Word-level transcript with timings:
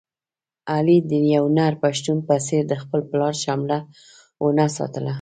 علي 0.73 0.97
د 1.09 1.11
یو 1.35 1.45
نر 1.57 1.73
پښتون 1.83 2.17
په 2.27 2.35
څېر 2.47 2.63
د 2.67 2.73
خپل 2.81 2.99
پلار 3.09 3.33
شمله 3.43 3.77
و 4.43 4.47
نه 4.57 4.65
ساتله. 4.77 5.09